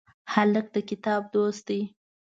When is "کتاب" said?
0.89-1.21